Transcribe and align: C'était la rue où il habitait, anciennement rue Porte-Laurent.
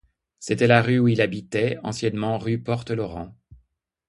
C'était 0.39 0.65
la 0.65 0.81
rue 0.81 0.97
où 0.97 1.07
il 1.09 1.21
habitait, 1.21 1.77
anciennement 1.83 2.39
rue 2.39 2.57
Porte-Laurent. 2.59 3.35